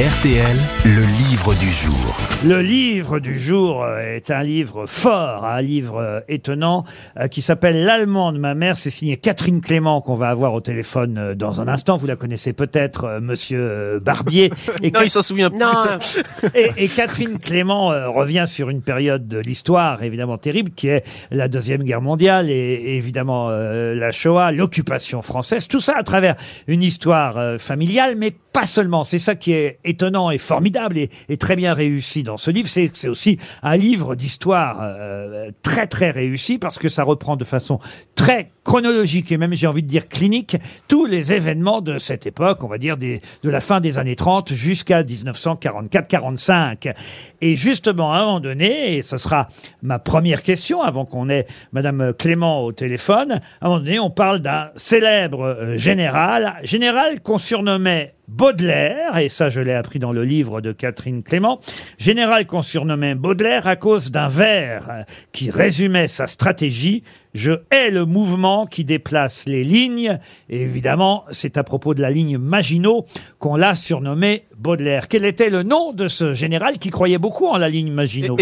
[0.00, 2.16] RTL, le livre du jour.
[2.42, 6.86] Le livre du jour euh, est un livre fort, un livre euh, étonnant
[7.18, 8.76] euh, qui s'appelle L'Allemand de ma mère.
[8.76, 11.98] C'est signé Catherine Clément qu'on va avoir au téléphone dans un instant.
[11.98, 14.50] Vous la connaissez peut-être, Monsieur Barbier.
[14.82, 16.22] Et, Non, il s'en souvient plus.
[16.54, 21.48] et, et Catherine Clément revient sur une période de l'histoire évidemment terrible qui est la
[21.48, 25.68] deuxième guerre mondiale et, et évidemment euh, la Shoah, l'occupation française.
[25.68, 26.36] Tout ça à travers
[26.66, 29.04] une histoire euh, familiale, mais pas seulement.
[29.04, 32.68] C'est ça qui est étonnant et formidable et, très bien réussi dans ce livre.
[32.68, 37.78] C'est aussi un livre d'histoire euh, très très réussi parce que ça reprend de façon
[38.14, 42.62] très chronologique et même j'ai envie de dire clinique tous les événements de cette époque,
[42.62, 46.92] on va dire de la fin des années 30 jusqu'à 1944-45.
[47.40, 49.48] Et justement, à un moment donné, et ce sera
[49.82, 54.10] ma première question avant qu'on ait Madame Clément au téléphone, à un moment donné, on
[54.10, 60.12] parle d'un célèbre euh, général, général qu'on surnommait Baudelaire, et ça je l'ai appris dans
[60.12, 61.58] le livre de Catherine Clément,
[61.98, 67.02] général qu'on surnommait Baudelaire à cause d'un vers qui résumait sa stratégie.
[67.34, 70.18] Je hais le mouvement qui déplace les lignes.
[70.48, 73.04] Et évidemment, c'est à propos de la ligne Maginot
[73.40, 75.08] qu'on l'a surnommé Baudelaire.
[75.08, 78.36] Quel était le nom de ce général qui croyait beaucoup en la ligne Maginot?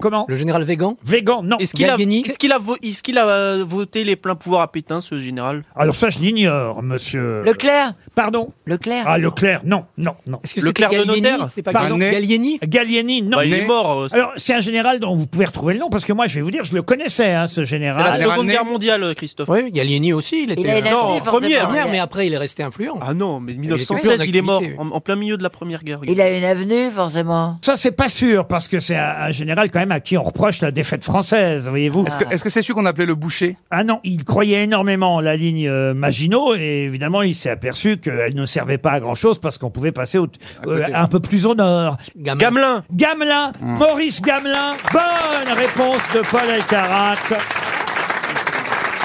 [0.00, 1.56] Comment Le général Végan Végan, non.
[1.58, 4.34] Est-ce qu'il a, Gallieni est-ce qu'il a, vo- est-ce qu'il a euh, voté les pleins
[4.34, 5.62] pouvoirs à Pétain, ce général?
[5.76, 7.42] Alors ça, je l'ignore, monsieur.
[7.44, 10.40] Leclerc Pardon Leclerc Ah, Leclerc, non, non, non.
[10.44, 11.48] Est-ce que Le c'était clerc de Gallieni notaire?
[11.52, 13.36] C'est pas Pardon Gallieni Gallieni Gallieni, non.
[13.38, 14.00] Bah, Il est mort.
[14.02, 16.26] euh, C'est Alors, c'est un général dont vous pouvez retrouver le nom, parce que moi,
[16.26, 18.20] je vais vous dire, je le connaissais, hein, ce c'est la général.
[18.22, 19.48] Seconde Guerre mondiale, euh, Christophe.
[19.48, 20.62] Oui, Gallieni aussi, il était.
[20.62, 21.24] Il a Non, forcément.
[21.66, 22.98] première, mais après il est resté influent.
[23.00, 24.80] Ah non, mais était 1916, plus en il est mort activité.
[24.80, 26.00] en, en plein milieu de la Première Guerre.
[26.06, 27.58] Il a une avenue, forcément.
[27.62, 30.22] Ça, c'est pas sûr, parce que c'est un, un général quand même à qui on
[30.22, 32.04] reproche la défaite française, voyez-vous.
[32.06, 33.56] Est-ce que est-ce que c'est celui qu'on appelait le boucher?
[33.70, 37.96] Ah non, il croyait énormément en la ligne euh, Maginot, et évidemment, il s'est aperçu
[37.98, 40.28] qu'elle ne servait pas à grand-chose, parce qu'on pouvait passer au-
[40.66, 41.96] euh, un peu plus au nord.
[42.16, 42.84] Gamelin.
[42.92, 47.16] Gamelin, Maurice Gamelin, bonne réponse de Paul Elkarat.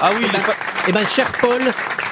[0.01, 0.53] Ah oui, il est pas-
[0.87, 1.59] Eh ben, cher Paul,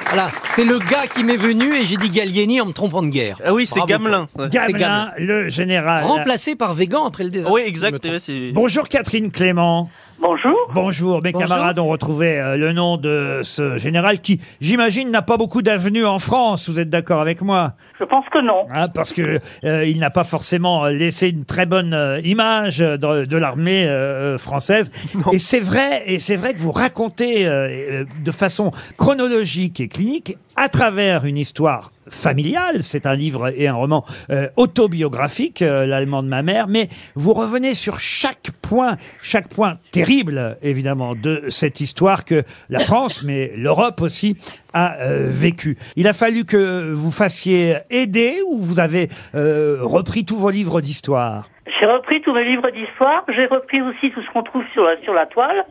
[0.08, 3.08] voilà, c'est le gars qui m'est venu et j'ai dit Gallieni en me trompant de
[3.08, 3.38] guerre.
[3.44, 4.28] ah oui, c'est Bravo, Gamelin.
[4.38, 4.48] Ouais.
[4.48, 6.04] Gamelin, le général.
[6.04, 7.52] Remplacé par Végan après le désastre.
[7.52, 8.04] Oui, exact.
[8.04, 9.90] ouais, c'est- Bonjour Catherine Clément.
[10.20, 10.56] Bonjour.
[10.74, 11.46] Bonjour, mes Bonjour.
[11.48, 16.04] camarades ont retrouvé euh, le nom de ce général qui, j'imagine, n'a pas beaucoup d'avenues
[16.04, 16.68] en France.
[16.68, 17.74] Vous êtes d'accord avec moi?
[18.00, 18.66] Je pense que non.
[18.74, 22.80] Hein, Parce que euh, il n'a pas forcément euh, laissé une très bonne euh, image
[22.80, 24.90] euh, de, de l'armée euh, française.
[25.32, 29.86] Et c'est vrai, et c'est vrai que vous racontez euh, euh, de façon chronologique et
[29.98, 32.84] clinique à travers une histoire familiale.
[32.84, 36.86] C'est un livre et un roman euh, autobiographique, euh, l'allemand de ma mère, mais
[37.16, 43.24] vous revenez sur chaque point, chaque point terrible, évidemment, de cette histoire que la France,
[43.24, 44.36] mais l'Europe aussi,
[44.72, 45.76] a euh, vécu.
[45.96, 50.80] Il a fallu que vous fassiez aider ou vous avez euh, repris tous vos livres
[50.80, 51.48] d'histoire?
[51.80, 53.24] J'ai repris tous mes livres d'histoire.
[53.28, 55.64] J'ai repris aussi tout ce qu'on trouve sur la, sur la toile.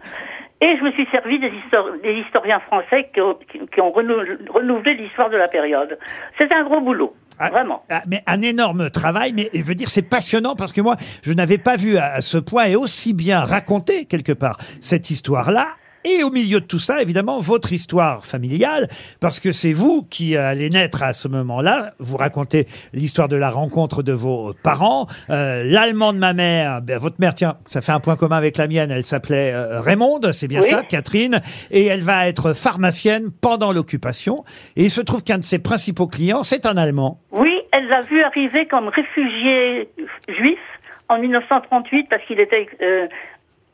[0.59, 3.91] Et je me suis servi des, histo- des historiens français qui ont, qui- qui ont
[3.91, 5.97] renou- renouvelé l'histoire de la période.
[6.37, 7.15] C'est un gros boulot.
[7.39, 7.83] Ah, Vraiment.
[7.91, 11.31] ah, mais un énorme travail, mais je veux dire, c'est passionnant parce que moi, je
[11.33, 15.67] n'avais pas vu à, à ce point et aussi bien raconter quelque part cette histoire-là.
[16.05, 18.87] Et au milieu de tout ça, évidemment, votre histoire familiale,
[19.19, 21.91] parce que c'est vous qui allez naître à ce moment-là.
[21.99, 25.07] Vous racontez l'histoire de la rencontre de vos parents.
[25.29, 28.57] Euh, L'allemand de ma mère, ben, votre mère, tiens, ça fait un point commun avec
[28.57, 30.69] la mienne, elle s'appelait euh, Raymonde, c'est bien Oui.
[30.69, 31.41] ça, Catherine,
[31.71, 34.43] et elle va être pharmacienne pendant l'occupation.
[34.75, 37.19] Et il se trouve qu'un de ses principaux clients, c'est un Allemand.
[37.31, 39.89] Oui, elle l'a vu arriver comme réfugié
[40.29, 40.59] juif
[41.09, 43.07] en 1938 parce qu'il était euh,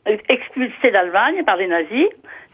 [0.06, 2.08] expulsé d'Allemagne par les nazis.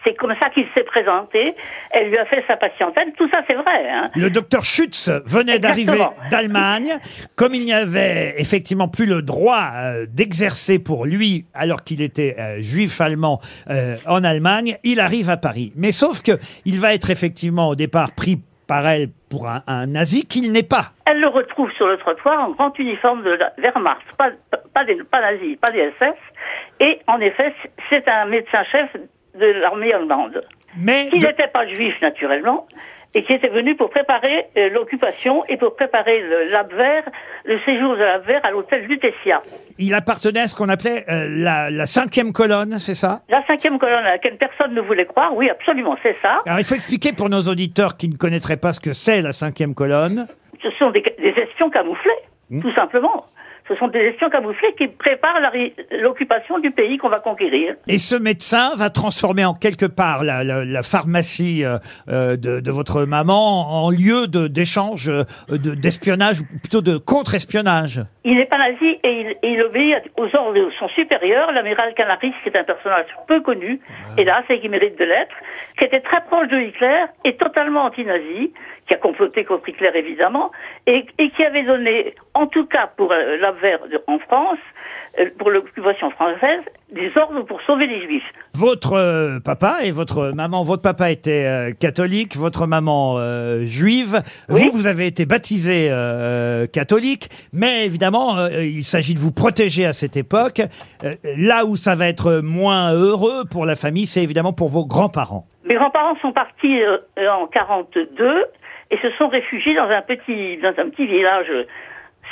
[0.04, 1.54] C'est comme ça qu'il s'est présenté.
[1.90, 3.12] Elle lui a fait sa patientèle.
[3.18, 3.90] Tout ça, c'est vrai.
[3.90, 4.08] Hein.
[4.16, 5.98] Le docteur Schütz venait d'arriver
[6.30, 6.96] d'Allemagne.
[7.36, 12.36] Comme il n'y avait effectivement plus le droit euh, d'exercer pour lui, alors qu'il était
[12.38, 15.72] euh, juif allemand euh, en Allemagne, il arrive à Paris.
[15.76, 16.32] Mais sauf que
[16.64, 18.38] il va être effectivement au départ pris
[18.70, 20.92] par elle pour un, un nazi qu'il n'est pas.
[21.06, 24.30] Elle le retrouve sur le trottoir en grand uniforme de la Wehrmacht, pas,
[24.72, 26.14] pas, des, pas des SS.
[26.78, 27.52] Et en effet,
[27.88, 28.88] c'est un médecin-chef
[29.34, 30.40] de l'armée allemande,
[30.78, 32.66] Mais qui de- n'était pas juif naturellement,
[33.14, 37.02] et qui était venu pour préparer euh, l'occupation et pour préparer l'Abwehr,
[37.44, 39.42] le séjour de l'Abwehr à l'hôtel Lutetia.
[39.78, 43.22] il appartenait à ce qu'on appelait euh, la, la cinquième colonne, c'est ça?
[43.28, 46.42] La cinquième colonne à laquelle personne ne voulait croire, oui, absolument, c'est ça.
[46.46, 49.32] Alors il faut expliquer pour nos auditeurs qui ne connaîtraient pas ce que c'est la
[49.32, 50.26] cinquième colonne.
[50.62, 52.10] Ce sont des, des espions camouflés,
[52.52, 52.60] Hmm.
[52.62, 53.26] tout simplement.
[53.70, 55.38] Ce sont des espions camouflés qui préparent
[56.02, 57.74] l'occupation du pays qu'on va conquérir.
[57.86, 61.78] Et ce médecin va transformer en quelque part la, pharmacie euh,
[62.08, 68.00] euh, de, votre maman en lieu d'échange, euh, de- d'espionnage, plutôt de contre-espionnage.
[68.22, 71.94] Il n'est pas nazi et il, et il obéit aux ordres de son supérieur, l'amiral
[71.94, 73.80] Canaris, qui est un personnage peu connu,
[74.18, 75.34] hélas, et qui mérite de l'être,
[75.78, 78.52] qui était très proche de Hitler et totalement anti-nazi,
[78.86, 80.50] qui a comploté contre Hitler évidemment,
[80.86, 84.58] et, et qui avait donné, en tout cas pour euh, de- en France,
[85.18, 86.60] euh, pour l'occupation française,
[86.92, 88.24] des ordres pour sauver les Juifs.
[88.54, 94.22] Votre euh, papa et votre maman, votre papa était euh, catholique, votre maman euh, juive.
[94.48, 94.62] Oui.
[94.64, 99.84] Vous, vous avez été baptisé euh, catholique, mais évidemment, euh, il s'agit de vous protéger
[99.86, 100.60] à cette époque.
[101.04, 104.86] Euh, là où ça va être moins heureux pour la famille, c'est évidemment pour vos
[104.86, 105.46] grands-parents.
[105.64, 106.98] Mes grands-parents sont partis euh,
[107.30, 108.44] en 42
[108.90, 111.46] et se sont réfugiés dans un petit, dans un petit village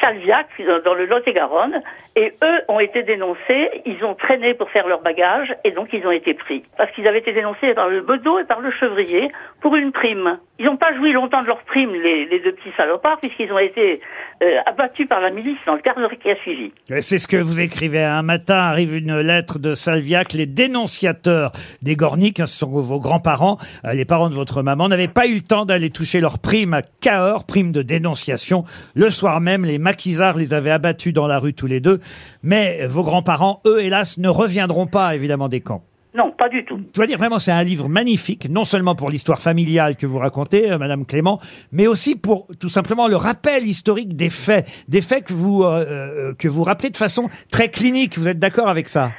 [0.00, 1.82] Salviac, dans, dans le Lot-et-Garonne,
[2.16, 6.06] et eux ont été dénoncés, ils ont traîné pour faire leur bagage, et donc ils
[6.06, 6.64] ont été pris.
[6.76, 9.30] Parce qu'ils avaient été dénoncés par le Bedeau et par le Chevrier
[9.60, 10.38] pour une prime.
[10.60, 14.00] Ils n'ont pas joui longtemps de leur prime, les, deux petits salopards, puisqu'ils ont été
[14.42, 16.72] euh, abattus par la milice dans le quart qui a suivi.
[17.00, 18.02] C'est ce que vous écrivez.
[18.02, 20.32] Un matin arrive une lettre de Salviac.
[20.32, 21.52] Les dénonciateurs
[21.82, 25.28] des Gorniques, hein, ce sont vos grands-parents, euh, les parents de votre maman, n'avaient pas
[25.28, 28.64] eu le temps d'aller toucher leur prime à Cahors, prime de dénonciation.
[28.96, 32.00] Le soir même, les maquisards les avaient abattus dans la rue tous les deux.
[32.42, 35.84] Mais vos grands-parents, eux, hélas, ne reviendront pas, évidemment, des camps.
[36.14, 36.78] Non, pas du tout.
[36.78, 40.18] Je dois dire vraiment, c'est un livre magnifique, non seulement pour l'histoire familiale que vous
[40.18, 41.38] racontez, euh, Madame Clément,
[41.70, 45.84] mais aussi pour tout simplement le rappel historique des faits, des faits que vous euh,
[45.88, 48.16] euh, que vous rappelez de façon très clinique.
[48.18, 49.12] Vous êtes d'accord avec ça?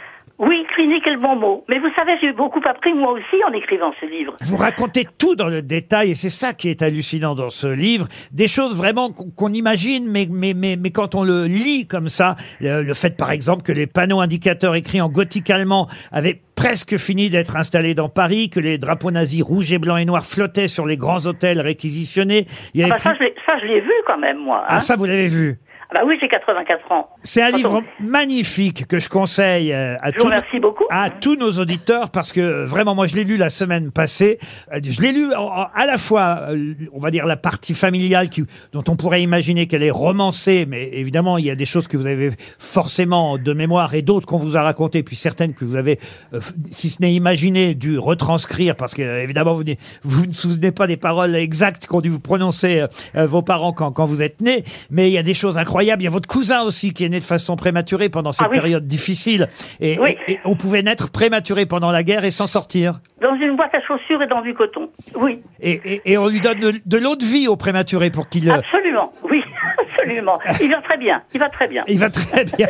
[1.09, 1.65] Oui, clinique est le bon mot.
[1.69, 4.35] Mais vous savez, j'ai beaucoup appris moi aussi en écrivant ce livre.
[4.41, 8.07] Vous racontez tout dans le détail et c'est ça qui est hallucinant dans ce livre.
[8.31, 12.35] Des choses vraiment qu'on imagine, mais, mais, mais, mais quand on le lit comme ça,
[12.61, 16.97] le, le fait par exemple que les panneaux indicateurs écrits en gothique allemand avaient presque
[16.97, 20.67] fini d'être installés dans Paris, que les drapeaux nazis rouges et blancs et noirs flottaient
[20.67, 22.45] sur les grands hôtels réquisitionnés.
[22.73, 24.63] Il y Ah bah ça, plus- je l'ai- ça, je l'ai vu quand même, moi.
[24.67, 24.79] Ah hein.
[24.81, 25.57] ça vous l'avez vu
[25.91, 27.09] Ah bah oui, j'ai 84 ans.
[27.23, 30.83] c'est un livre magnifique que je conseille euh, à tous, remercie beaucoup.
[30.91, 34.37] à tous nos auditeurs parce que euh, vraiment moi je l'ai lu la semaine passée.
[34.71, 37.73] Euh, Je l'ai lu en- en- à la fois, euh, on va dire la partie
[37.73, 41.65] familiale qui, dont on pourrait imaginer qu'elle est romancée, mais évidemment il y a des
[41.65, 45.55] choses que vous avez forcément de mémoire et d'autres qu'on vous a racontées, puis certaines
[45.55, 45.97] que vous avez,
[46.35, 50.27] euh, f- si ce n'est imaginé, dû retranscrire parce que euh, évidemment vous, n'êtes- vous
[50.27, 53.91] ne souvenez pas des paroles exactes qu'ont dû vous prononcer euh, euh, vos parents quand,
[53.91, 55.78] quand vous êtes nés, mais il y a des choses incroyables.
[55.83, 58.49] Il y a votre cousin aussi qui est né de façon prématurée pendant cette Ah
[58.51, 58.57] oui.
[58.57, 59.47] période difficile
[59.79, 60.15] et, Oui.
[60.27, 62.99] et- et on pouvait naître prématuré pendant la guerre et s'en sortir.
[63.21, 64.89] Dans une boîte à chaussures et dans du coton.
[65.15, 68.29] Oui, Et, et- et on lui donne de, de l'eau de vie au prématuré pour
[68.29, 69.11] qu'il euh, absolument.
[69.29, 69.41] Oui,
[69.97, 70.39] absolument.
[70.61, 71.21] Il va très bien.
[71.33, 71.83] Il va très bien.
[71.87, 72.67] Il va très bien.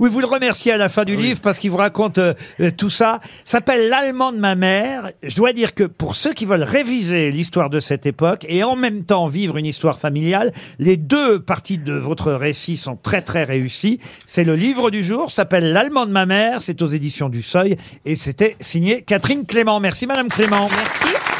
[0.00, 2.70] Oui, vous le remerciez à la fin du livre parce qu'il vous raconte euh, euh,
[2.76, 3.20] tout ça.
[3.44, 5.10] S'appelle L'Allemand de ma mère.
[5.22, 8.74] Je dois dire que pour ceux qui veulent réviser l'histoire de cette époque et en
[8.76, 13.44] même temps vivre une histoire familiale, les deux parties de votre récit sont très très
[13.44, 14.00] réussies.
[14.26, 16.60] C'est le livre du jour, s'appelle L'Allemand de ma mère.
[16.60, 19.78] C'est aux éditions du Seuil et c'était signé Catherine Clément.
[19.92, 20.68] Merci Madame Clément.
[20.74, 21.31] Merci.